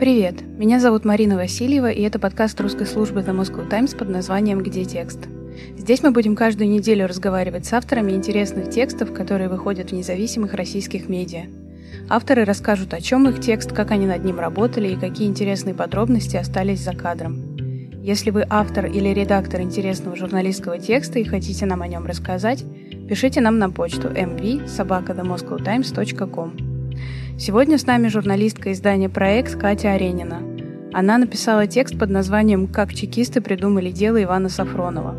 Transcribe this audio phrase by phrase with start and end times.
[0.00, 4.62] Привет, меня зовут Марина Васильева, и это подкаст русской службы The Moscow Times под названием
[4.62, 5.28] «Где текст?».
[5.76, 11.10] Здесь мы будем каждую неделю разговаривать с авторами интересных текстов, которые выходят в независимых российских
[11.10, 11.48] медиа.
[12.08, 16.38] Авторы расскажут, о чем их текст, как они над ним работали и какие интересные подробности
[16.38, 17.58] остались за кадром.
[18.02, 22.64] Если вы автор или редактор интересного журналистского текста и хотите нам о нем рассказать,
[23.06, 26.69] пишите нам на почту mv.sobaka.themoscowtimes.com.
[27.40, 30.42] Сегодня с нами журналистка издания «Проект» Катя Аренина.
[30.92, 35.12] Она написала текст под названием «Как чекисты придумали дело Ивана Сафронова».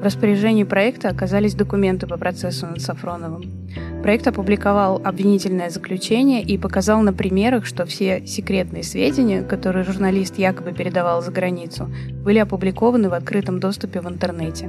[0.00, 3.50] В распоряжении проекта оказались документы по процессу над Сафроновым.
[4.02, 10.72] Проект опубликовал обвинительное заключение и показал на примерах, что все секретные сведения, которые журналист якобы
[10.72, 11.88] передавал за границу,
[12.22, 14.68] были опубликованы в открытом доступе в интернете.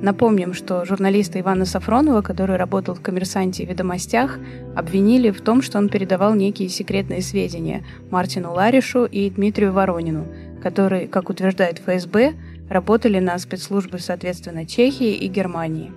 [0.00, 4.38] Напомним, что журналиста Ивана Сафронова, который работал в «Коммерсанте» и «Ведомостях»,
[4.74, 10.26] обвинили в том, что он передавал некие секретные сведения Мартину Ларишу и Дмитрию Воронину,
[10.62, 12.34] которые, как утверждает ФСБ,
[12.68, 15.92] работали на спецслужбы, соответственно, Чехии и Германии.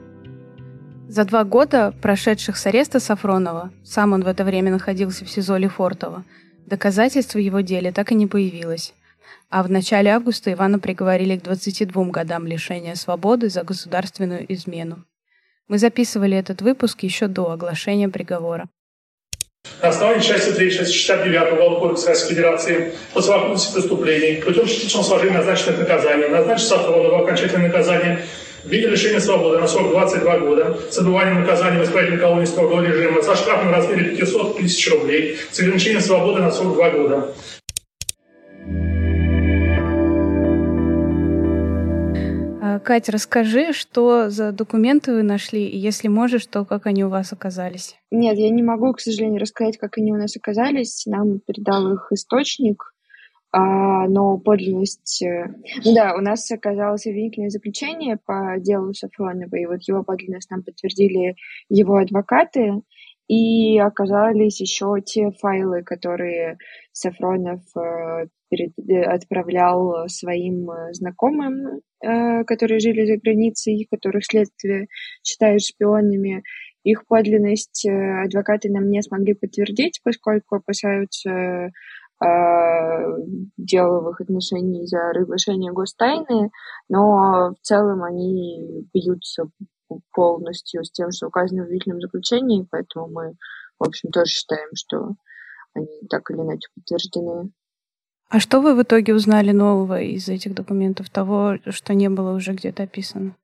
[1.07, 5.57] За два года, прошедших с ареста Сафронова, сам он в это время находился в СИЗО
[5.57, 6.23] Лефортово,
[6.65, 8.93] доказательств в его деле так и не появилось
[9.53, 15.05] а в начале августа Ивана приговорили к 22 годам лишения свободы за государственную измену.
[15.67, 18.67] Мы записывали этот выпуск еще до оглашения приговора.
[19.83, 25.03] На основании части 3 части 69 Уголовного кодекса Российской Федерации по совокупности преступлений путем частичного
[25.03, 28.25] сложения назначенных наказаний назначить Сафронова окончательное наказание
[28.63, 32.81] в виде лишения свободы на срок 22 года с отбыванием наказания в исправительной колонии строгого
[32.81, 37.35] режима со штрафом в размере 500 тысяч рублей с ограничением свободы на срок 2 года.
[42.83, 47.33] Катя, расскажи, что за документы вы нашли, и если можешь, то как они у вас
[47.33, 47.95] оказались?
[48.11, 51.05] Нет, я не могу, к сожалению, рассказать, как они у нас оказались.
[51.07, 52.93] Нам передал их источник,
[53.51, 55.21] а, но подлинность...
[55.21, 55.53] Э,
[55.85, 60.63] ну да, у нас оказалось обвинительное заключение по делу Сафронова, и вот его подлинность нам
[60.63, 61.35] подтвердили
[61.69, 62.81] его адвокаты,
[63.27, 66.57] и оказались еще те файлы, которые
[66.91, 74.87] Сафронов э, перед, э, отправлял своим знакомым Э, которые жили за границей, которых следствие
[75.23, 76.43] считает шпионами.
[76.83, 81.71] Их подлинность адвокаты нам не смогли подтвердить, поскольку опасаются
[84.09, 86.51] их отношении за разглашение гостайны,
[86.89, 89.45] но в целом они бьются
[90.11, 93.33] полностью с тем, что указано в обвинительном заключении, поэтому мы,
[93.79, 95.15] в общем, тоже считаем, что
[95.73, 97.51] они так или иначе подтверждены.
[98.29, 102.53] А что вы в итоге узнали нового из этих документов, того, что не было уже
[102.53, 103.35] где-то описано?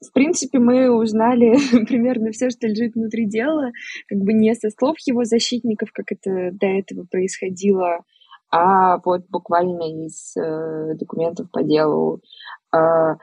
[0.00, 1.52] В принципе, мы узнали
[1.86, 3.70] примерно все, что лежит внутри дела,
[4.08, 8.00] как бы не со слов его защитников, как это до этого происходило,
[8.50, 12.20] а вот буквально из э, документов по делу.
[12.74, 13.14] Э,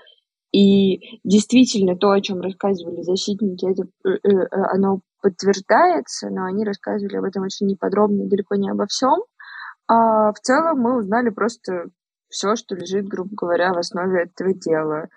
[0.51, 7.17] и действительно то, о чем рассказывали защитники, это, э, э, оно подтверждается, но они рассказывали
[7.17, 9.23] об этом очень неподробно далеко не обо всем.
[9.87, 11.85] А в целом мы узнали просто
[12.29, 15.07] все, что лежит, грубо говоря, в основе этого дела.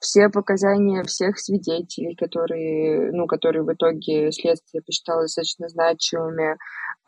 [0.00, 6.56] Все показания всех свидетелей, которые, ну, которые в итоге следствие посчитало достаточно значимыми,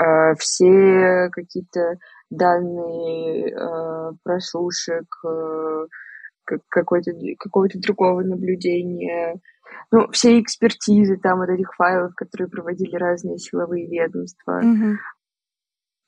[0.02, 1.98] э, все какие-то
[2.30, 5.06] данные э, прослушек,
[6.68, 9.40] какой-то, какого-то другого наблюдения,
[9.90, 14.60] ну, все экспертизы там вот этих файлов, которые проводили разные силовые ведомства.
[14.62, 14.96] Mm-hmm.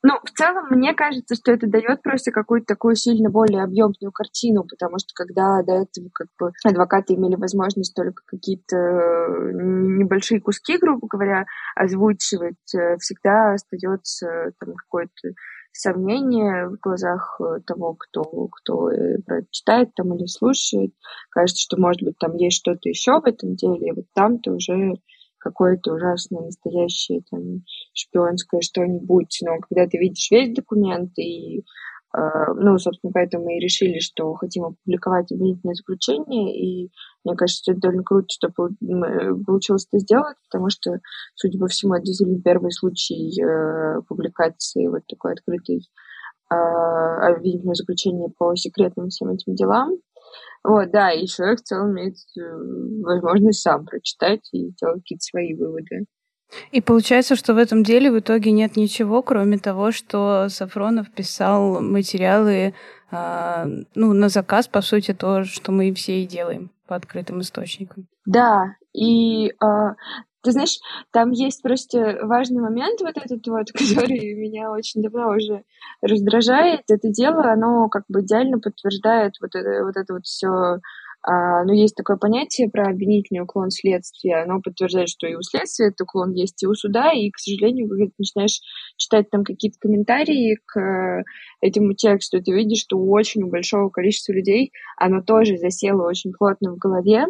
[0.05, 4.65] Ну, в целом, мне кажется, что это дает просто какую-то такую сильно более объемную картину,
[4.69, 8.75] потому что когда до этого как бы адвокаты имели возможность только какие-то
[9.53, 15.29] небольшие куски, грубо говоря, озвучивать, э, всегда остается там какое-то
[15.73, 18.89] сомнение в глазах э, того, кто, кто
[19.51, 20.93] читает там или слушает.
[21.29, 24.93] Кажется, что, может быть, там есть что-то еще в этом деле, и вот там-то уже
[25.43, 27.63] какое-то ужасное, настоящее там
[27.93, 31.65] шпионское что-нибудь, но когда ты видишь весь документ и
[32.15, 36.91] ну, собственно, поэтому и решили, что хотим опубликовать обвинительное заключение, и
[37.23, 40.99] мне кажется, это довольно круто, что получилось это сделать, потому что,
[41.35, 45.81] судя по всему, это действительно первый случай uh, публикации вот такой открытой
[46.49, 49.97] обвинительного заключения по секретным всем этим делам.
[50.63, 52.41] Вот, да, и человек в целом имеет э,
[53.01, 56.05] возможность сам прочитать и сделать какие-то свои выводы.
[56.71, 61.81] И получается, что в этом деле в итоге нет ничего, кроме того, что Сафронов писал
[61.81, 62.73] материалы
[63.11, 63.65] э,
[63.95, 68.07] ну, на заказ, по сути, то, что мы все и делаем по открытым источникам.
[68.25, 69.93] Да, и э,
[70.41, 70.79] Ты знаешь,
[71.11, 75.63] там есть просто важный момент вот этот вот, который меня очень давно уже
[76.01, 76.81] раздражает.
[76.89, 80.79] Это дело, оно как бы идеально подтверждает вот это вот, это вот все
[81.25, 84.43] а, ну, есть такое понятие про обвинительный уклон следствия.
[84.43, 87.13] Оно подтверждает, что и у следствия этот уклон есть, и у суда.
[87.13, 88.59] И, к сожалению, когда ты начинаешь
[88.97, 91.23] читать там какие-то комментарии к
[91.61, 96.73] этому тексту, ты видишь, что у очень большого количества людей оно тоже засело очень плотно
[96.73, 97.25] в голове,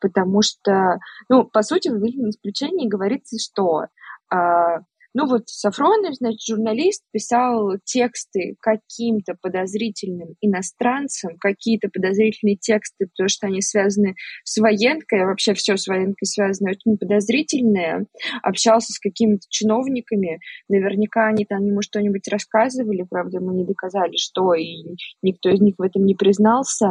[0.00, 0.98] потому что,
[1.28, 3.86] ну, по сути, в обвинительном заключении говорится, что
[4.30, 4.82] а,
[5.14, 13.46] ну вот Сафронов, значит, журналист писал тексты каким-то подозрительным иностранцам, какие-то подозрительные тексты, потому что
[13.46, 14.14] они связаны
[14.44, 18.06] с военкой, а вообще все с военкой связано, очень подозрительное,
[18.42, 24.54] общался с какими-то чиновниками, наверняка они там ему что-нибудь рассказывали, правда, мы не доказали, что,
[24.54, 26.88] и никто из них в этом не признался,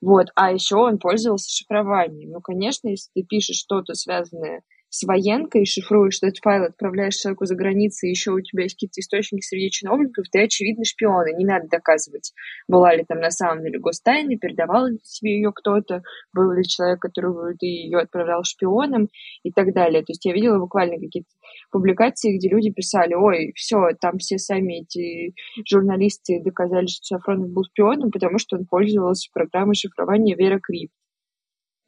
[0.00, 2.30] вот, а еще он пользовался шифрованием.
[2.30, 4.62] Ну, конечно, если ты пишешь что-то связанное
[4.94, 9.44] с военкой, шифруешь этот файл, отправляешь человеку за границей, еще у тебя есть какие-то источники
[9.44, 12.32] среди чиновников, ты очевидно шпион, и не надо доказывать,
[12.68, 16.02] была ли там на самом деле гостайна, передавал ли себе ее кто-то,
[16.32, 19.08] был ли человек, которого ты ее отправлял шпионом
[19.42, 20.02] и так далее.
[20.02, 21.28] То есть я видела буквально какие-то
[21.72, 25.34] публикации, где люди писали, ой, все, там все сами эти
[25.68, 30.92] журналисты доказали, что Сафронов был шпионом, потому что он пользовался программой шифрования Вера Крип.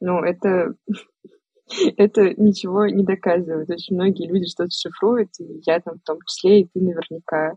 [0.01, 0.73] Ну, это
[1.97, 3.69] это ничего не доказывает.
[3.69, 7.55] Очень многие люди что-то шифруют, и я там в том числе, и ты наверняка.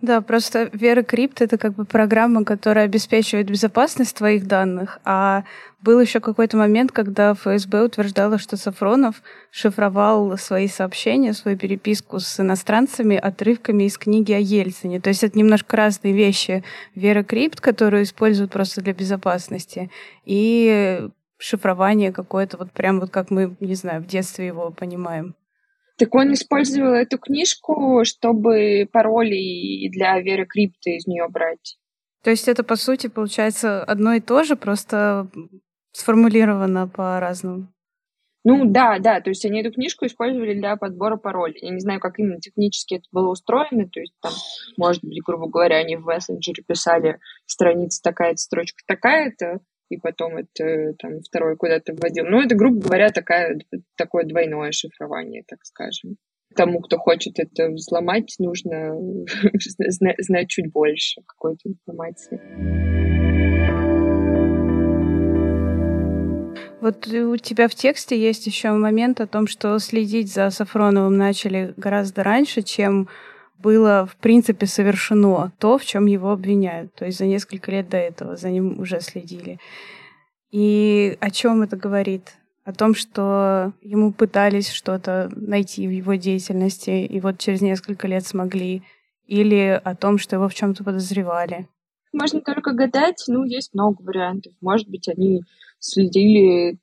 [0.00, 5.44] Да, просто Вера Крипт— это как бы программа, которая обеспечивает безопасность твоих данных, а
[5.82, 12.40] был еще какой-то момент, когда ФСБ утверждала, что Сафронов шифровал свои сообщения, свою переписку с
[12.40, 15.00] иностранцами отрывками из книги о Ельцине.
[15.00, 16.62] То есть это немножко разные вещи.
[16.94, 19.90] Вера Крипт, которую используют просто для безопасности,
[20.24, 21.08] и
[21.44, 25.34] шифрование какое-то, вот прям вот как мы, не знаю, в детстве его понимаем.
[25.98, 31.76] Так он использовал эту книжку, чтобы пароли для Веры Крипты из нее брать.
[32.22, 35.28] То есть это, по сути, получается одно и то же, просто
[35.92, 37.68] сформулировано по-разному.
[38.46, 41.60] Ну да, да, то есть они эту книжку использовали для подбора паролей.
[41.62, 44.32] Я не знаю, как именно технически это было устроено, то есть там,
[44.76, 50.94] может быть, грубо говоря, они в мессенджере писали страница такая-то, строчка такая-то, и потом это
[50.98, 52.24] там второй куда-то вводил.
[52.26, 53.58] Ну, это, грубо говоря, такая,
[53.96, 56.16] такое двойное шифрование, так скажем.
[56.56, 58.96] Тому, кто хочет это взломать, нужно
[60.18, 62.40] знать чуть больше какой-то информации.
[66.80, 71.72] Вот у тебя в тексте есть еще момент о том, что следить за Сафроновым начали
[71.78, 73.08] гораздо раньше, чем
[73.64, 76.94] было, в принципе, совершено то, в чем его обвиняют.
[76.94, 79.58] То есть за несколько лет до этого за ним уже следили.
[80.50, 82.34] И о чем это говорит?
[82.64, 88.26] О том, что ему пытались что-то найти в его деятельности, и вот через несколько лет
[88.26, 88.82] смогли.
[89.26, 91.66] Или о том, что его в чем-то подозревали.
[92.12, 94.52] Можно только гадать, ну, есть много вариантов.
[94.60, 95.42] Может быть, они
[95.78, 96.78] следили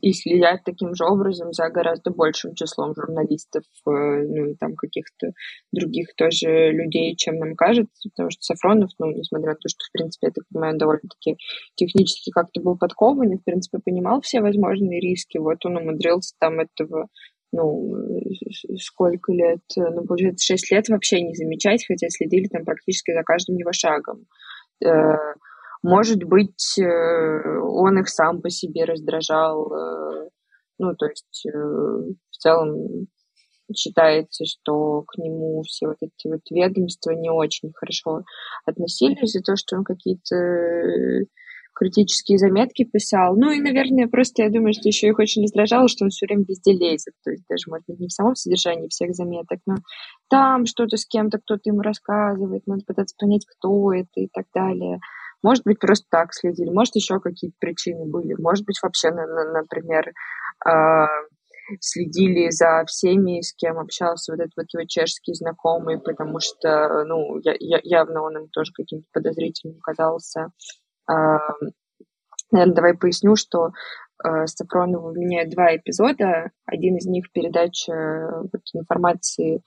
[0.00, 5.32] и следят таким же образом за гораздо большим числом журналистов, э, ну и там каких-то
[5.72, 9.92] других тоже людей, чем нам кажется, потому что Сафронов, ну, несмотря на то, что, в
[9.92, 11.36] принципе, я так понимаю, довольно-таки
[11.76, 17.08] технически как-то был подкованный, в принципе, понимал все возможные риски, вот он умудрился там этого
[17.50, 17.94] ну,
[18.78, 23.56] сколько лет, ну, получается, шесть лет вообще не замечать, хотя следили там практически за каждым
[23.56, 24.26] его шагом.
[25.82, 29.72] Может быть, э, он их сам по себе раздражал.
[29.72, 30.28] Э,
[30.78, 33.06] ну, то есть э, в целом
[33.76, 38.22] считается, что к нему все вот эти вот ведомства не очень хорошо
[38.64, 40.34] относились за то, что он какие-то
[41.78, 43.36] критические заметки писал.
[43.36, 46.44] Ну и, наверное, просто я думаю, что еще их очень раздражало, что он все время
[46.48, 47.14] везде лезет.
[47.22, 49.76] То есть даже, может быть, не в самом содержании всех заметок, но
[50.28, 54.98] там что-то с кем-то кто-то ему рассказывает, надо пытаться понять, кто это и так далее.
[55.42, 60.12] Может быть, просто так следили, может, еще какие-то причины были, может быть, вообще, например,
[60.64, 61.06] а,
[61.80, 67.38] следили за всеми, с кем общался вот этот вот его чешский знакомый, потому что, ну,
[67.44, 70.48] я, я, явно он им тоже каким-то подозрительным казался.
[71.06, 71.38] А,
[72.50, 73.68] наверное, давай поясню, что
[74.24, 76.50] э, Сафронову меняют два эпизода.
[76.66, 77.92] Один из них передача
[78.52, 79.62] вот, информации,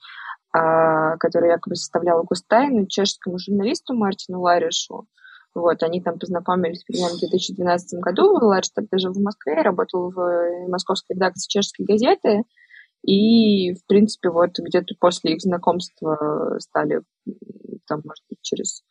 [0.54, 5.06] которую якобы составляла Густайну, чешскому журналисту Мартину Ларишу.
[5.54, 8.32] Вот, они там познакомились примерно в 2012 году.
[8.40, 12.44] Ларш тогда жил в Москве, работал в э, московской редакции чешской газеты.
[13.04, 17.02] И, в принципе, вот где-то после их знакомства стали,
[17.86, 18.82] там, может быть, через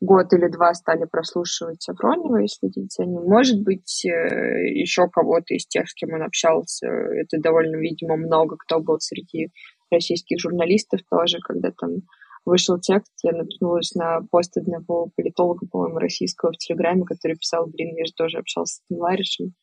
[0.00, 3.22] год или два стали прослушивать Сафронова и следить за ним.
[3.24, 6.86] Может быть, э, еще кого-то из тех, с кем он общался.
[6.86, 9.50] Это довольно, видимо, много кто был среди
[9.90, 12.02] российских журналистов тоже, когда там
[12.44, 17.96] вышел текст, я наткнулась на пост одного политолога, по-моему, российского в Телеграме, который писал, блин,
[17.96, 19.54] я же тоже общался с Ларишем.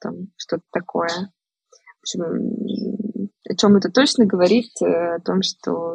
[0.00, 1.08] Там что-то такое.
[1.08, 4.70] В общем, о чем это точно говорит?
[4.82, 5.94] О том, что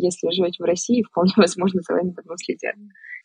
[0.00, 2.74] если живете в России, вполне возможно, за вами давно следят.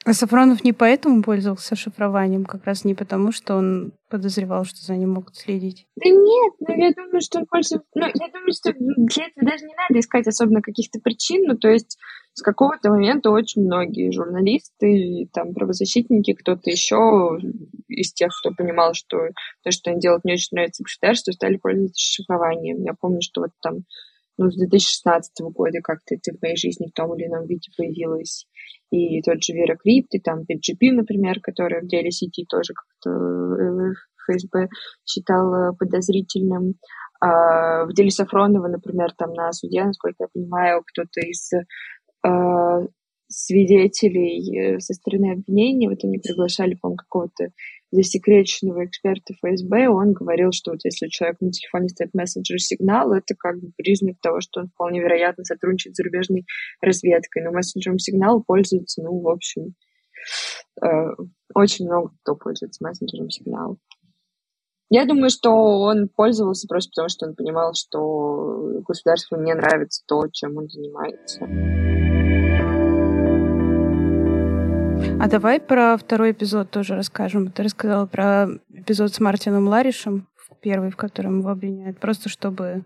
[0.06, 4.96] А Сафронов не поэтому пользовался шифрованием, как раз не потому, что он подозревал, что за
[4.96, 5.88] ним могут следить?
[5.96, 7.88] Да нет, ну я думаю, что он пользуется...
[7.96, 11.70] Ну, я думаю, что для этого даже не надо искать особенно каких-то причин, ну, то
[11.70, 11.98] есть
[12.36, 17.40] с какого-то момента очень многие журналисты, там, правозащитники, кто-то еще
[17.88, 19.30] из тех, кто понимал, что
[19.64, 22.84] то, что они делают, не очень нравится государству, стали пользоваться шифрованием.
[22.84, 23.86] Я помню, что вот там
[24.38, 28.48] ну, с 2016 года как-то это в моей жизни в том или ином виде появилось.
[28.92, 33.10] И тот же Вера Крипт, и там PGP, например, которая в деле сети тоже как-то
[33.12, 33.94] э,
[34.28, 34.68] ФСБ
[35.06, 36.76] считала подозрительным.
[37.22, 42.88] А в деле Сафронова, например, там на суде, насколько я понимаю, кто-то из э,
[43.28, 47.50] свидетелей э, со стороны обвинения, вот они приглашали, по-моему, какого-то
[47.96, 53.14] засекреченного эксперта ФСБ, он говорил, что вот если у человека на телефоне стоит мессенджер сигнал,
[53.14, 56.46] это как бы признак того, что он вполне вероятно сотрудничает с зарубежной
[56.82, 57.44] разведкой.
[57.44, 59.74] Но мессенджером сигнал пользуется, ну, в общем,
[60.84, 60.88] э,
[61.54, 63.78] очень много кто пользуется мессенджером сигнал.
[64.90, 70.28] Я думаю, что он пользовался просто потому, что он понимал, что государству не нравится то,
[70.32, 72.05] чем он занимается.
[75.20, 77.52] А давай про второй эпизод тоже расскажем.
[77.52, 80.28] Ты рассказала про эпизод с Мартином Ларишем,
[80.62, 82.86] первый, в котором его обвиняют, просто чтобы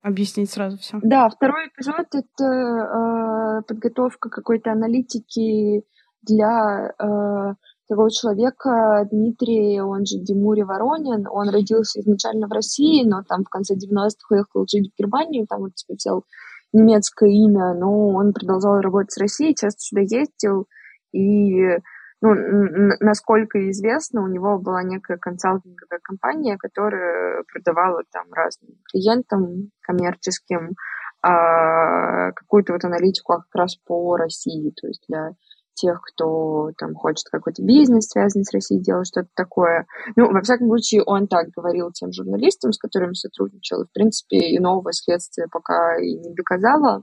[0.00, 0.98] объяснить сразу все.
[1.02, 5.82] Да, второй эпизод— это э, подготовка какой-то аналитики
[6.22, 7.54] для э,
[7.88, 13.48] такого человека, Дмитрий, он же Димури Воронин, он родился изначально в России, но там в
[13.48, 16.24] конце 90-х уехал жить в Германию, там он взял
[16.72, 20.66] немецкое имя, но он продолжал работать с Россией, часто сюда ездил,
[21.16, 21.78] и
[22.22, 22.34] ну,
[23.00, 30.76] насколько известно, у него была некая консалтинговая компания, которая продавала там разным клиентам коммерческим
[31.22, 35.32] а, какую-то вот аналитику как раз по России, то есть для
[35.74, 39.86] тех, кто там хочет какой-то бизнес, связанный с Россией, делать что-то такое.
[40.16, 43.84] Ну, во всяком случае, он так говорил тем журналистам, с которыми сотрудничал.
[43.84, 47.02] в принципе, и новое следствие пока и не доказало.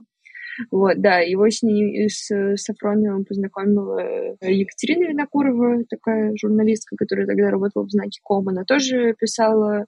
[0.70, 4.00] Вот, да, его с, ней, с Сафроновым познакомила
[4.40, 8.48] Екатерина Винокурова, такая журналистка, которая тогда работала в «Знаке Ком».
[8.48, 9.84] Она тоже писала э,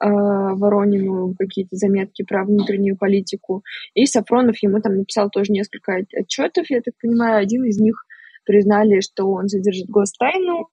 [0.00, 3.62] Воронину какие-то заметки про внутреннюю политику.
[3.94, 7.42] И Сафронов ему там написал тоже несколько отчетов, я так понимаю.
[7.42, 8.04] Один из них
[8.44, 10.68] признали, что он задержит гостайну,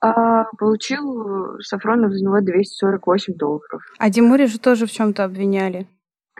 [0.00, 3.82] а получил Сафронов за него 248 долларов.
[3.98, 5.86] А Димури же тоже в чем-то обвиняли.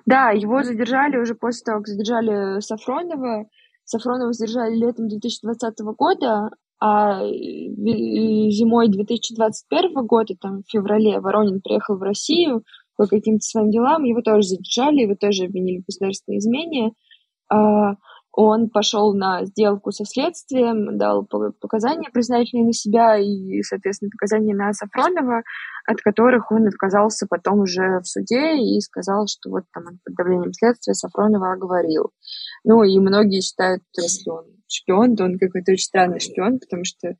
[0.07, 3.47] Да, его задержали уже после того, как задержали Сафронова.
[3.85, 12.03] Сафронова задержали летом 2020 года, а зимой 2021 года, там, в феврале, Воронин приехал в
[12.03, 12.65] Россию
[12.97, 16.93] по каким-то своим делам, его тоже задержали, его тоже обвинили в государственной измене.
[18.37, 24.73] Он пошел на сделку со следствием, дал показания признательные на себя и, соответственно, показания на
[24.73, 25.45] Сафронова,
[25.87, 30.53] от которых он отказался потом уже в суде и сказал, что вот там под давлением
[30.53, 32.11] следствия Сафронова оговорил.
[32.65, 36.85] Ну и многие считают, что если он шпион, то он какой-то очень странный шпион, потому
[36.85, 37.15] что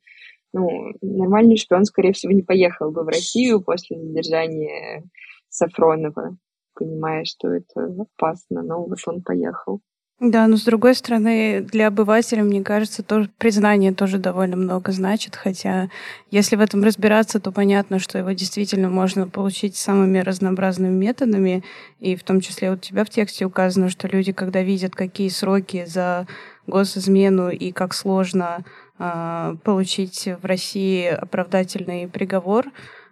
[0.51, 5.03] ну, нормальный шпион, скорее всего, не поехал бы в Россию после задержания
[5.47, 6.35] Сафронова,
[6.73, 9.79] понимая, что это опасно, но вот он поехал.
[10.21, 15.35] Да, но с другой стороны, для обывателя, мне кажется, тоже признание тоже довольно много значит,
[15.35, 15.89] хотя
[16.31, 21.65] если в этом разбираться, то понятно, что его действительно можно получить самыми разнообразными методами,
[21.99, 25.83] и в том числе у тебя в тексте указано, что люди, когда видят, какие сроки
[25.85, 26.27] за
[26.65, 28.63] госизмену и как сложно
[28.97, 32.67] э, получить в России оправдательный приговор,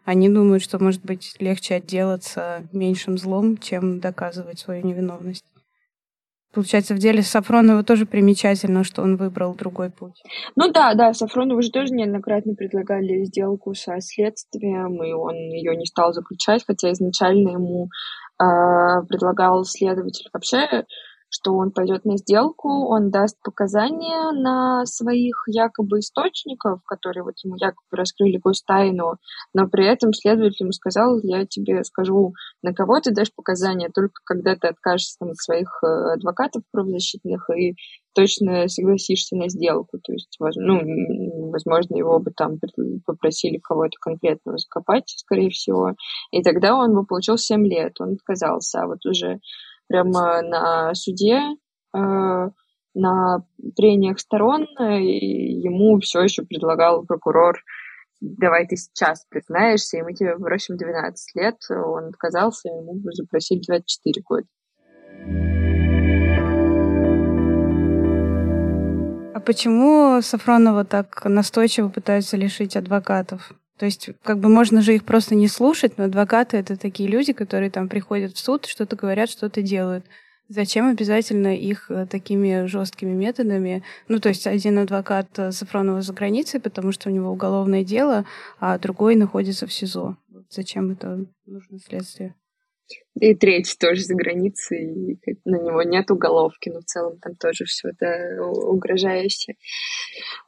[0.05, 5.43] они думают, что, может быть, легче отделаться меньшим злом, чем доказывать свою невиновность.
[6.53, 10.22] Получается, в деле Сафронова тоже примечательно, что он выбрал другой путь.
[10.55, 15.86] Ну да, да, Сафронову же тоже неоднократно предлагали сделку со следствием, и он ее не
[15.86, 17.86] стал заключать, хотя изначально ему
[18.39, 20.86] э, предлагал следователь вообще
[21.34, 27.56] что он пойдет на сделку, он даст показания на своих якобы источников, которые вот ему
[27.56, 29.16] якобы раскрыли гостайну,
[29.54, 34.22] но при этом следователь ему сказал, я тебе скажу, на кого ты дашь показания, только
[34.24, 37.74] когда ты откажешься от своих э, адвокатов правозащитных и
[38.13, 39.98] точно согласишься на сделку.
[40.04, 42.60] То есть, ну, возможно, его бы там
[43.08, 45.96] попросили кого-то конкретного закопать, скорее всего.
[46.32, 48.82] И тогда он бы получил 7 лет, он отказался.
[48.82, 49.40] А вот уже
[49.88, 51.40] прямо на суде,
[51.96, 52.50] э,
[52.96, 57.60] на прениях сторон э, ему все еще предлагал прокурор
[58.24, 61.58] давай ты сейчас признаешься, и мы тебе бросим 12 лет.
[61.70, 64.48] Он отказался, ему запросили 24 года.
[69.36, 73.52] А почему Сафронова так настойчиво пытаются лишить адвокатов?
[73.77, 77.34] То есть, как бы можно же их просто не слушать, но адвокаты это такие люди,
[77.34, 80.06] которые там приходят в суд, что-то говорят, что-то делают.
[80.50, 83.82] Зачем обязательно их э, такими жесткими методами?
[84.08, 88.25] Ну, то есть один адвокат э, Сафронова за границей, потому что у него уголовное дело,
[88.60, 90.18] а другой находится в СИЗО.
[90.50, 92.36] Зачем это нужно следствие?
[93.20, 97.66] И третий тоже за границей, и на него нет уголовки, но в целом там тоже
[97.66, 99.54] все это угрожающе.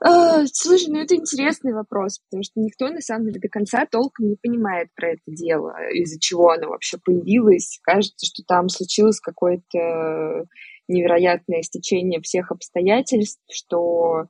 [0.04, 4.30] А, слушай, ну это интересный вопрос, потому что никто на самом деле до конца толком
[4.30, 7.80] не понимает про это дело, из-за чего оно вообще появилось.
[7.84, 10.46] Кажется, что там случилось какое-то
[10.88, 14.26] невероятное стечение всех обстоятельств, что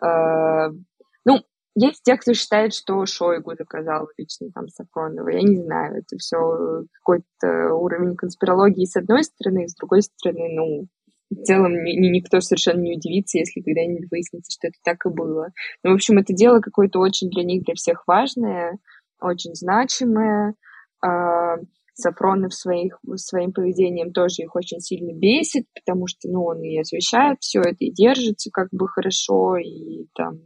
[0.00, 0.84] ну,
[1.74, 5.28] есть те, кто считает, что Шойгу заказал лично там Сафронова.
[5.30, 10.86] Я не знаю, это все какой-то уровень конспирологии с одной стороны, с другой стороны, ну,
[11.30, 15.48] в целом ни, никто совершенно не удивится, если когда-нибудь выяснится, что это так и было.
[15.82, 18.78] Ну, в общем, это дело какое-то очень для них, для всех важное,
[19.20, 20.54] очень значимое.
[21.02, 21.56] А,
[21.94, 27.38] Сафронов своих, своим поведением тоже их очень сильно бесит, потому что, ну, он и освещает
[27.40, 30.38] все это, и держится как бы хорошо, и там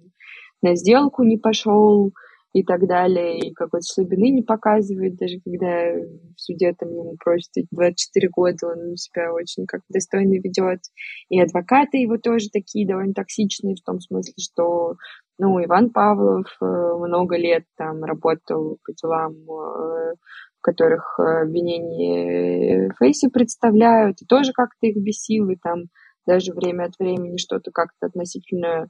[0.63, 2.13] на сделку не пошел
[2.57, 5.93] и так далее, и какой-то слабины не показывает, даже когда
[6.35, 10.81] в суде там ему просят 24 года, он себя очень как достойно ведет.
[11.29, 14.95] И адвокаты его тоже такие довольно токсичные, в том смысле, что
[15.39, 20.15] ну, Иван Павлов э, много лет там работал по делам, э,
[20.59, 25.85] в которых обвинения Фейси представляют, и тоже как-то их бесил, и там
[26.26, 28.89] даже время от времени что-то как-то относительно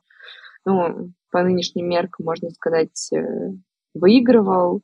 [0.67, 3.53] ну, по нынешним меркам, можно сказать, э,
[3.95, 4.83] выигрывал.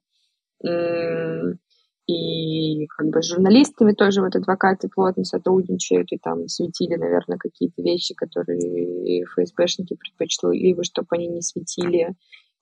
[2.07, 7.81] И как бы с журналистами тоже вот адвокаты плотно сотрудничают и там светили, наверное, какие-то
[7.83, 12.15] вещи, которые ФСБшники предпочли бы, чтобы они не светили.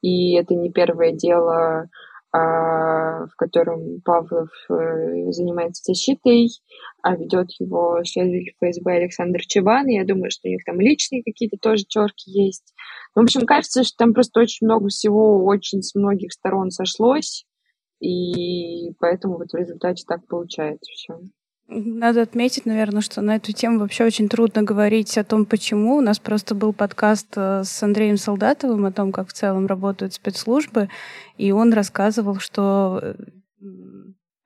[0.02, 1.88] И это не первое дело
[2.32, 6.48] в котором Павлов э, занимается защитой,
[7.02, 9.86] а ведет его следователь ФСБ Александр Чеван.
[9.88, 12.72] Я думаю, что у них там личные какие-то тоже терки есть.
[13.14, 17.46] В общем, кажется, что там просто очень много всего, очень с многих сторон сошлось,
[18.00, 21.18] и поэтому вот в результате так получается все.
[21.72, 25.98] Надо отметить, наверное, что на эту тему вообще очень трудно говорить о том, почему.
[25.98, 30.12] У нас просто был подкаст э, с Андреем Солдатовым о том, как в целом работают
[30.12, 30.88] спецслужбы,
[31.38, 33.14] и он рассказывал, что э,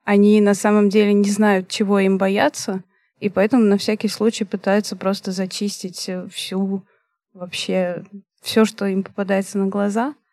[0.03, 2.83] они на самом деле не знают, чего им бояться,
[3.19, 6.85] и поэтому на всякий случай пытаются просто зачистить э, всю
[7.33, 8.03] вообще
[8.43, 10.13] все, что им попадается на глаза—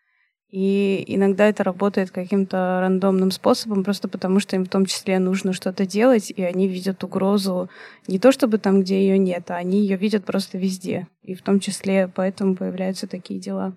[0.53, 5.55] и иногда это работает каким-то рандомным способом, просто потому что им в том числе нужно
[5.55, 7.71] что-то делать, и они видят угрозу
[8.07, 11.09] не то чтобы там, где ее нет, а они ее видят просто везде.
[11.23, 13.75] И в том числе поэтому появляются такие дела.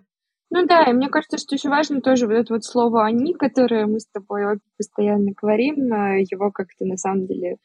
[0.52, 3.88] Ну да, и мне кажется, что еще важно тоже вот это вот слово «они», которое
[3.88, 7.56] мы с тобой постоянно говорим, а его как-то на самом деле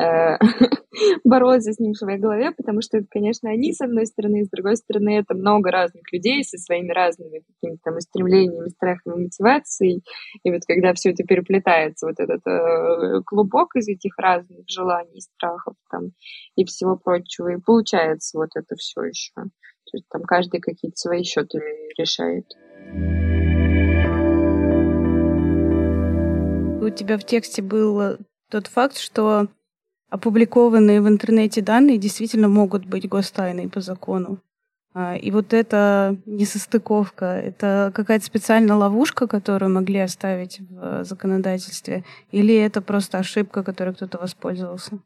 [1.24, 4.76] бороться с ним в своей голове, потому что, конечно, они, с одной стороны, с другой
[4.76, 10.02] стороны, это много разных людей со своими разными какими-то там стремлениями, страхами, мотивацией.
[10.42, 15.74] И вот когда все это переплетается, вот этот э, клубок из этих разных желаний, страхов
[15.90, 16.12] там
[16.56, 19.32] и всего прочего, и получается вот это все еще.
[19.34, 21.58] То есть там каждый какие-то свои счеты
[21.98, 22.46] решает.
[26.82, 28.18] У тебя в тексте был
[28.50, 29.48] тот факт, что
[30.10, 34.38] опубликованные в интернете данные действительно могут быть гостайной по закону.
[34.92, 42.54] А, и вот эта несостыковка, это какая-то специальная ловушка, которую могли оставить в законодательстве, или
[42.54, 44.98] это просто ошибка, которой кто-то воспользовался?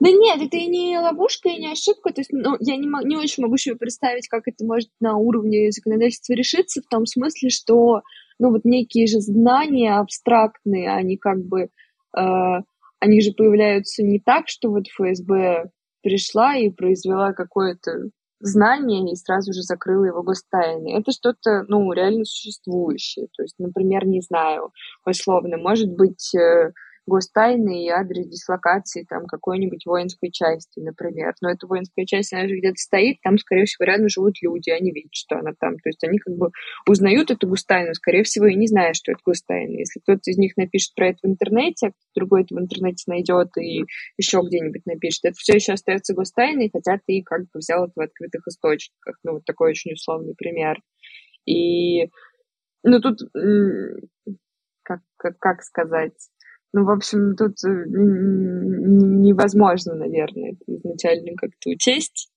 [0.00, 2.12] Да нет, это и не ловушка, и не ошибка.
[2.12, 5.70] То есть, ну, я не, не очень могу себе представить, как это может на уровне
[5.70, 8.02] законодательства решиться, в том смысле, что
[8.38, 11.68] ну, вот некие же знания абстрактные, они как бы
[12.16, 12.60] э,
[13.06, 15.70] они же появляются не так, что вот ФСБ
[16.02, 20.92] пришла и произвела какое-то знание и сразу же закрыла его гостайной.
[20.92, 23.28] Это что-то, ну, реально существующее.
[23.36, 24.72] То есть, например, не знаю,
[25.06, 26.72] условно, может быть, э,
[27.06, 31.34] гостайны и адрес дислокации там какой-нибудь воинской части, например.
[31.40, 34.90] Но эта воинская часть, она же где-то стоит, там, скорее всего, рядом живут люди, они
[34.90, 35.76] видят, что она там.
[35.78, 36.50] То есть они как бы
[36.88, 39.78] узнают эту густайну, скорее всего, и не знают, что это густайна.
[39.78, 43.56] Если кто-то из них напишет про это в интернете, а другой это в интернете найдет
[43.58, 43.84] и
[44.16, 48.00] еще где-нибудь напишет, это все еще остается густайной, хотя ты как бы взял это в
[48.00, 49.18] открытых источниках.
[49.22, 50.80] Ну, вот такой очень условный пример.
[51.46, 52.08] И,
[52.82, 53.20] ну, тут,
[54.82, 56.14] как, как, как сказать,
[56.76, 57.68] ну, в общем, тут э,
[59.24, 62.28] невозможно, наверное, изначально как-то учесть.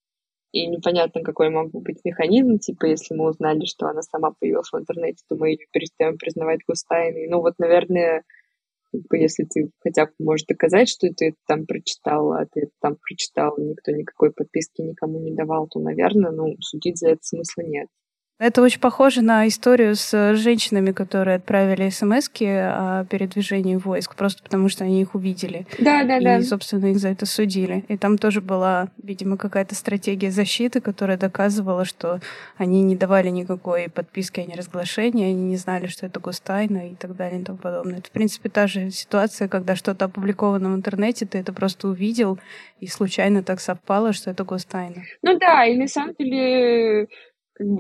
[0.54, 2.58] И непонятно, какой мог бы быть механизм.
[2.58, 6.62] Типа, если мы узнали, что она сама появилась в интернете, то мы ее перестаем признавать
[6.66, 7.28] гостайной.
[7.28, 8.24] Ну, вот, наверное,
[9.12, 12.96] если ты хотя бы можешь доказать, что ты это там прочитал, а ты это там
[12.96, 17.90] прочитал, никто никакой подписки никому не давал, то, наверное, ну, судить за это смысла нет.
[18.40, 24.70] Это очень похоже на историю с женщинами, которые отправили смс о передвижении войск, просто потому
[24.70, 25.68] что они их увидели.
[25.78, 26.38] Да, да, и, да.
[26.38, 27.84] И, собственно, их за это судили.
[27.90, 32.22] И там тоже была, видимо, какая-то стратегия защиты, которая доказывала, что
[32.58, 37.18] они не давали никакой подписки о неразглашении, они не знали, что это гостайна и так
[37.18, 37.98] далее и тому подобное.
[37.98, 42.40] Это, в принципе, та же ситуация, когда что-то опубликовано в интернете, ты это просто увидел,
[42.80, 45.04] и случайно так совпало, что это гостайна.
[45.24, 47.08] Ну да, и на самом деле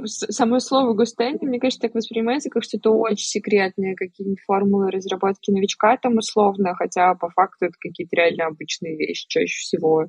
[0.06, 5.98] само слово гостенди, мне кажется, так воспринимается, как что-то очень секретное, какие-нибудь формулы разработки новичка
[5.98, 10.08] там условно, хотя по факту это какие-то реально обычные вещи чаще всего.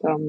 [0.00, 0.20] Там,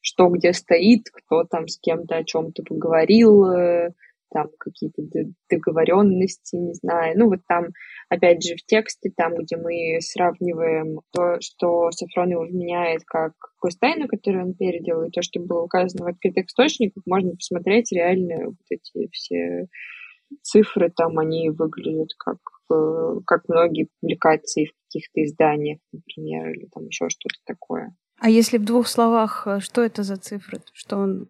[0.00, 3.90] что где стоит, кто там с кем-то о чем-то поговорил, э,
[4.32, 5.02] там какие-то
[5.50, 7.18] договоренности, не знаю.
[7.18, 7.66] Ну, вот там,
[8.08, 14.46] опять же, в тексте, там, где мы сравниваем то, что Сафронов вменяет как гостайну, которую
[14.46, 19.08] он передал, и то, что было указано в открытых источниках, можно посмотреть реально вот эти
[19.12, 19.68] все
[20.42, 22.38] цифры, там они выглядят как,
[22.72, 27.94] э, как многие публикации в каких-то изданиях, например, или там еще что-то такое.
[28.18, 30.60] А если в двух словах, э, что это за цифры?
[30.72, 31.28] Что он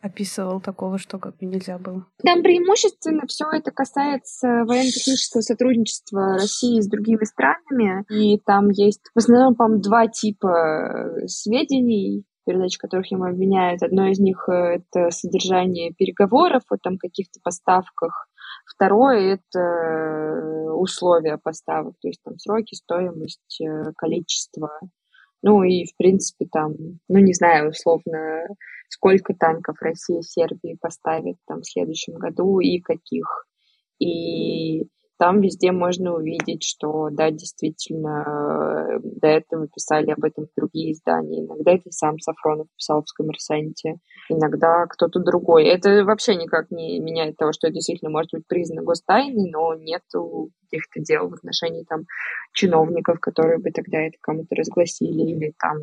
[0.00, 2.06] описывал такого, что как бы нельзя было?
[2.24, 8.04] Там преимущественно все это касается военно-технического сотрудничества России с другими странами.
[8.10, 13.82] И там есть в основном, по-моему, два типа э, сведений, передачи которых ему обвиняют.
[13.82, 14.52] Одно из них э,—
[14.92, 18.28] это содержание переговоров о там каких-то поставках.
[18.66, 23.60] Второе— это э, условия поставок, то есть там сроки, стоимость,
[23.96, 24.70] количество.
[25.42, 26.74] Ну и, в принципе, там,
[27.08, 28.46] ну не знаю, условно,
[28.90, 33.46] сколько танков Россия Сербии поставит там в следующем году и каких.
[33.98, 34.84] И
[35.18, 41.44] там везде можно увидеть, что, да, действительно, до этого писали об этом другие издания.
[41.44, 43.96] Иногда это сам Сафронов писал в «Коммерсанте»,
[44.30, 45.66] иногда кто-то другой.
[45.66, 50.00] Это вообще никак не меняет того, что это действительно может быть признано гостайной, но нет
[50.62, 52.04] каких-то дел в отношении там
[52.54, 55.80] чиновников, которые бы тогда это кому-то разгласили, или там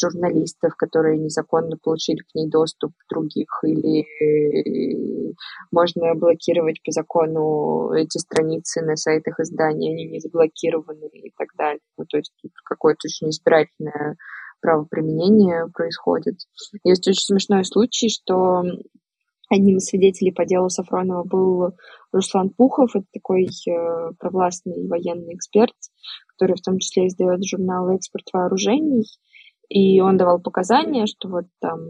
[0.00, 5.34] журналистов, которые незаконно получили к ней доступ других, или э,
[5.70, 11.80] можно блокировать по закону эти страницы на сайтах изданий, они не заблокированы и так далее.
[11.96, 14.16] Ну, то есть тут какое-то очень избирательное
[14.60, 16.36] правоприменение происходит.
[16.84, 18.62] Есть очень смешной случай, что
[19.48, 21.76] одним из свидетелей по делу Сафронова был
[22.12, 25.74] Руслан Пухов, это такой э, провластный военный эксперт,
[26.26, 29.04] который в том числе издает журнал «Экспорт вооружений»,
[29.72, 31.80] и он давал показания, что вот там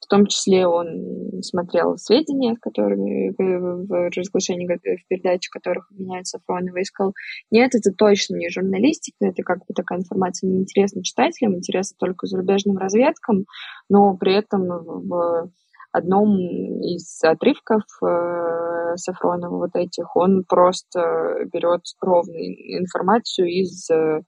[0.00, 6.84] в том числе он смотрел сведения, которыми в, разглашении, в передаче которых обвиняют Сафронова, и
[6.84, 7.12] сказал,
[7.50, 12.78] нет, это точно не журналистика, это как бы такая информация неинтересна читателям, интересна только зарубежным
[12.78, 13.44] разведкам,
[13.90, 15.50] но при этом в
[15.92, 16.36] одном
[16.80, 24.22] из отрывков э, Сафронова вот этих он просто берет ровную информацию из э,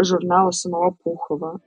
[0.00, 1.60] журнала самого Пухова.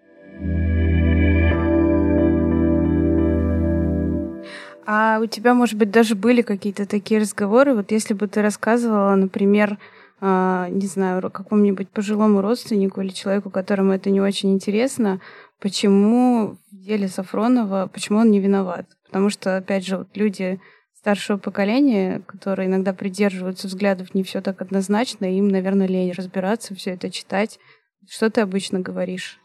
[4.87, 9.15] А у тебя, может быть, даже были какие-то такие разговоры, вот если бы ты рассказывала,
[9.15, 9.79] например,
[10.21, 15.19] э, не знаю, какому-нибудь пожилому родственнику или человеку, которому это не очень интересно,
[15.59, 18.85] почему в деле Сафронова, почему он не виноват?
[19.07, 20.59] Потому что, опять же, вот люди
[20.95, 26.91] старшего поколения, которые иногда придерживаются взглядов не все так однозначно, им, наверное, лень разбираться, все
[26.91, 27.59] это читать.
[28.07, 29.39] Что ты обычно говоришь?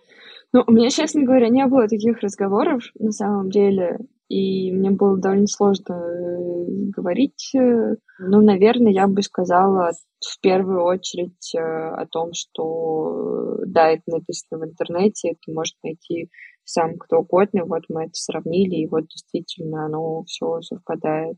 [0.52, 5.16] Ну, у меня, честно говоря, не было таких разговоров на самом деле, и мне было
[5.16, 7.52] довольно сложно э, говорить.
[7.54, 14.60] Ну, наверное, я бы сказала в первую очередь э, о том, что да, это написано
[14.60, 16.30] в интернете, это может найти
[16.64, 21.36] сам кто угодно, вот мы это сравнили, и вот действительно оно все совпадает.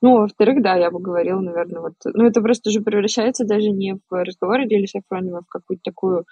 [0.00, 3.94] Ну, во-вторых, да, я бы говорила, наверное, вот, ну, это просто уже превращается даже не
[3.94, 6.24] в разговор о деле Сафронова, а в какую-то такую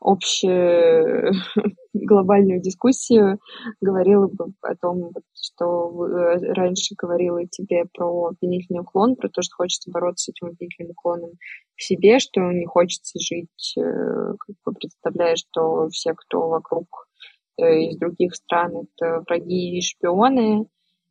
[0.00, 1.32] общую
[1.92, 3.38] глобальную дискуссию,
[3.80, 9.56] говорила бы о том, что э, раньше говорила тебе про обвинительный уклон, про то, что
[9.56, 11.30] хочется бороться с этим обвинительным уклоном
[11.76, 13.82] в себе, что не хочется жить, э,
[14.38, 16.86] как бы представляя, что все, кто вокруг
[17.58, 20.66] э, из других стран, это враги и шпионы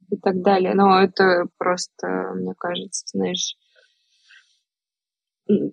[0.09, 0.73] и так далее.
[0.73, 3.55] Но это просто, мне кажется, знаешь,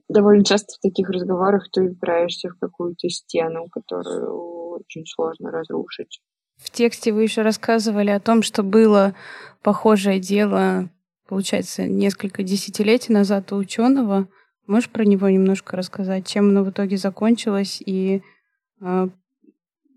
[0.09, 6.21] довольно часто в таких разговорах ты упираешься в какую-то стену, которую очень сложно разрушить.
[6.57, 9.15] В тексте вы еще рассказывали о том, что было
[9.63, 10.91] похожее дело,
[11.27, 14.29] получается, несколько десятилетий назад у ученого.
[14.67, 17.83] Можешь про него немножко рассказать, чем оно в итоге закончилось?
[17.85, 18.23] И
[18.81, 19.09] э,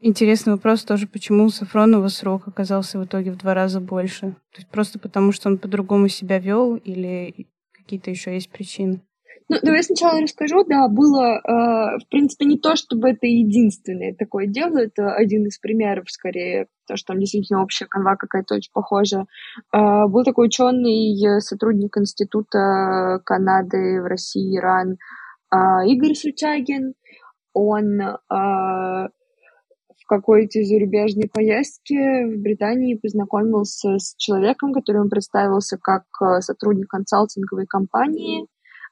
[0.01, 4.31] интересный вопрос тоже, почему у Сафронова срок оказался в итоге в два раза больше?
[4.51, 9.01] То есть просто потому, что он по-другому себя вел или какие-то еще есть причины?
[9.49, 10.63] Ну, давай сначала расскажу.
[10.65, 15.59] Да, было, э, в принципе, не то, чтобы это единственное такое дело, это один из
[15.59, 19.25] примеров, скорее, потому что там действительно общая канва какая-то очень похожа.
[19.73, 24.97] Э, был такой ученый, сотрудник Института Канады в России, Иран,
[25.51, 26.93] э, Игорь Сутягин.
[27.53, 28.17] Он э,
[30.03, 36.87] в какой-то зарубежной поездке в Британии познакомился с человеком, который он представился как э, сотрудник
[36.87, 38.47] консалтинговой компании,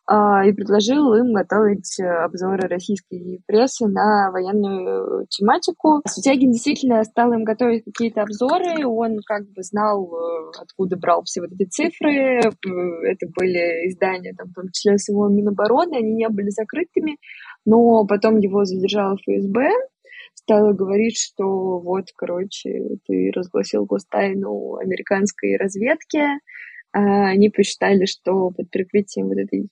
[0.10, 6.02] и предложил им готовить э, обзоры российской прессы на военную тематику.
[6.08, 11.42] Сутягин действительно стал им готовить какие-то обзоры, он как бы знал, э, откуда брал все
[11.42, 16.50] вот эти цифры, это были издания, там, в том числе самого Минобороны, они не были
[16.50, 17.18] закрытыми,
[17.66, 19.70] но потом его задержала ФСБ,
[20.34, 26.22] стала говорить, что вот, короче, ты разгласил гостайну американской разведки,
[26.94, 29.70] а они посчитали, что под прикрытием вот этой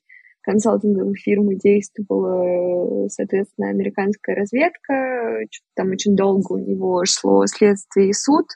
[0.50, 5.42] консалтинговой фирмы действовала, соответственно, американская разведка.
[5.76, 8.48] Там очень долго у него шло следствие и суд.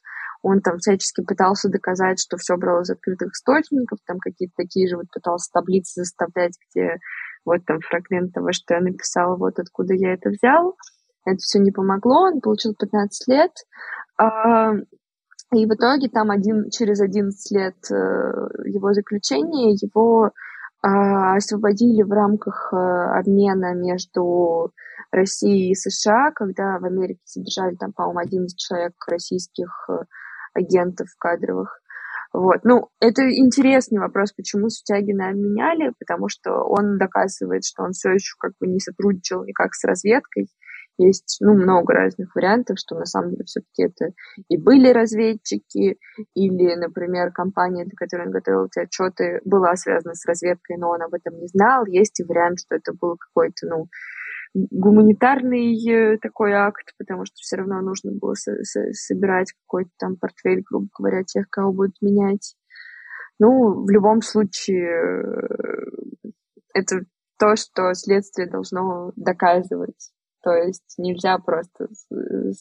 [0.41, 4.97] Он там всячески пытался доказать, что все брал из открытых источников, там какие-то такие же
[4.97, 6.97] вот пытался таблицы заставлять, где
[7.45, 10.75] вот там фрагмент того, что я написала, вот откуда я это взял.
[11.25, 13.51] Это все не помогло, он получил 15 лет.
[14.17, 14.73] А,
[15.53, 17.93] и в итоге там один, через 11 лет э,
[18.65, 20.31] его заключения его
[20.83, 24.73] освободили в рамках э, обмена между
[25.11, 30.03] Россией и США, когда в Америке задержали там, по-моему, 11 человек российских э,
[30.53, 31.79] агентов кадровых.
[32.33, 32.61] Вот.
[32.63, 38.35] Ну, это интересный вопрос, почему Сутягина обменяли, потому что он доказывает, что он все еще
[38.39, 40.49] как бы не сотрудничал никак с разведкой,
[40.97, 44.13] есть ну, много разных вариантов, что на самом деле все-таки это
[44.49, 45.97] и были разведчики,
[46.33, 51.01] или, например, компания, для которой он готовил эти отчеты, была связана с разведкой, но он
[51.01, 51.85] об этом не знал.
[51.85, 53.87] Есть и вариант, что это был какой-то, ну,
[54.53, 60.15] гуманитарный э, такой акт, потому что все равно нужно было со- со- собирать какой-то там
[60.15, 62.55] портфель, грубо говоря, тех, кого будут менять.
[63.39, 66.29] Ну, в любом случае, э,
[66.73, 67.01] это
[67.39, 70.11] то, что следствие должно доказывать.
[70.43, 71.87] То есть нельзя просто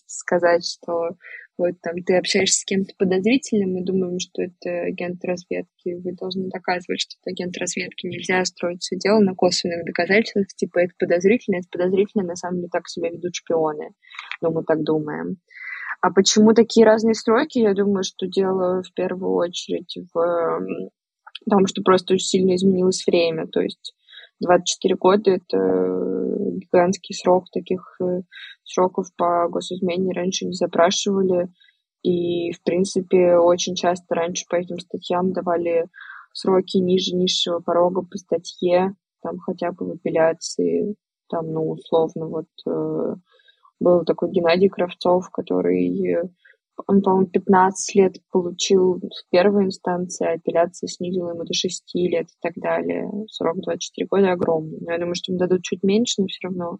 [0.06, 1.16] сказать, что
[1.58, 5.94] вот там ты общаешься с кем-то подозрительным и думаем, что это агент разведки.
[6.02, 8.06] Вы должны доказывать, что это агент разведки.
[8.06, 12.68] Нельзя строить все дело на косвенных доказательствах, типа это подозрительно, это подозрительно, на самом деле
[12.70, 13.90] так себя ведут шпионы.
[14.40, 15.38] Ну, мы так думаем.
[16.00, 17.58] А почему такие разные стройки?
[17.58, 20.60] Я думаю, что дело в первую очередь в
[21.50, 23.46] том, что просто очень сильно изменилось время.
[23.46, 23.94] То есть
[24.42, 25.58] 24 года— это
[26.58, 27.46] гигантский срок.
[27.52, 28.22] Таких э,
[28.64, 31.48] сроков по госизмене раньше не запрашивали.
[32.02, 35.86] И, в принципе, очень часто раньше по этим статьям давали
[36.32, 40.96] сроки ниже низшего порога по статье, там хотя бы в апелляции,
[41.28, 43.14] там, ну, условно, вот э,
[43.78, 46.30] был такой Геннадий Кравцов, который
[46.86, 52.26] он, по-моему, 15 лет получил в первой инстанции, а апелляция снизила ему до 6 лет
[52.28, 53.10] и так далее.
[53.28, 54.78] Срок 24 года огромный.
[54.80, 56.78] Но я думаю, что им дадут чуть меньше, но все равно.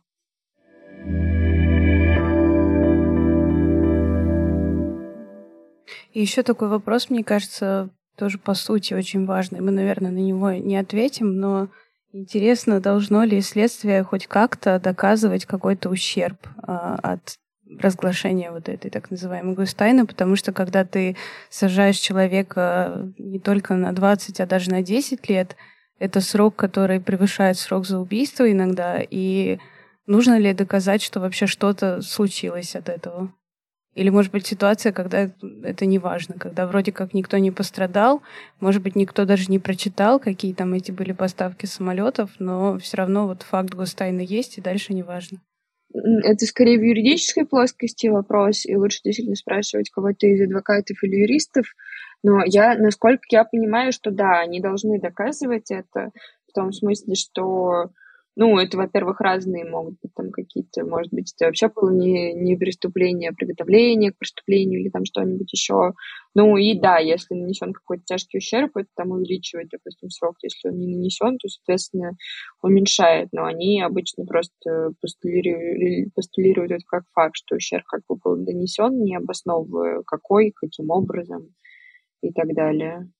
[6.12, 9.60] И еще такой вопрос, мне кажется, тоже по сути очень важный.
[9.60, 11.68] Мы, наверное, на него не ответим, но
[12.12, 17.38] интересно, должно ли следствие хоть как-то доказывать какой-то ущерб а, от
[17.80, 21.16] разглашение вот этой так называемой гостайны, потому что когда ты
[21.50, 25.56] сажаешь человека не только на 20, а даже на 10 лет,
[25.98, 29.58] это срок, который превышает срок за убийство иногда, и
[30.06, 33.32] нужно ли доказать, что вообще что-то случилось от этого?
[33.94, 35.30] Или, может быть, ситуация, когда
[35.62, 38.22] это не важно, когда вроде как никто не пострадал,
[38.58, 43.26] может быть, никто даже не прочитал, какие там эти были поставки самолетов, но все равно
[43.26, 45.38] вот факт гостайны есть, и дальше не важно.
[45.94, 51.66] Это скорее в юридической плоскости вопрос, и лучше действительно спрашивать кого-то из адвокатов или юристов.
[52.22, 56.10] Но я, насколько я понимаю, что да, они должны доказывать это,
[56.48, 57.90] в том смысле, что
[58.34, 62.56] ну, это, во-первых, разные могут быть там какие-то, может быть, это вообще было не, не
[62.56, 65.92] преступление, а приготовление к преступлению или там что-нибудь еще.
[66.34, 70.36] Ну и да, если нанесен какой-то тяжкий ущерб, это там увеличивает, допустим, срок.
[70.42, 72.12] Если он не нанесен, то, соответственно,
[72.62, 73.28] уменьшает.
[73.32, 79.04] Но они обычно просто постулируют, постулируют это как факт, что ущерб как бы был донесен,
[79.04, 81.54] не обосновывая какой, каким образом
[82.22, 83.10] и так далее.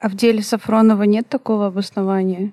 [0.00, 2.52] А в деле Сафронова нет такого обоснования?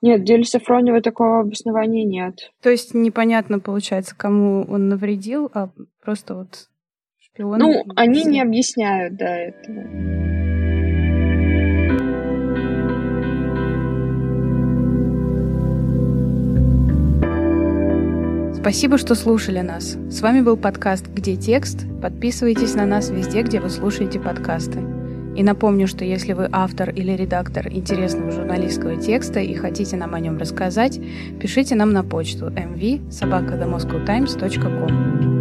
[0.00, 2.52] Нет, в деле Сафронова такого обоснования нет.
[2.62, 5.70] То есть непонятно, получается, кому он навредил, а
[6.02, 6.68] просто вот
[7.18, 7.58] шпион...
[7.58, 10.38] Ну, они не объясняют, да, этого.
[18.54, 19.96] Спасибо, что слушали нас.
[20.10, 21.86] С вами был подкаст «Где текст?».
[22.02, 24.97] Подписывайтесь на нас везде, где вы слушаете подкасты.
[25.38, 30.20] И напомню, что если вы автор или редактор интересного журналистского текста и хотите нам о
[30.20, 30.98] нем рассказать,
[31.40, 35.37] пишите нам на почту mv собакадомoscowtimes.com.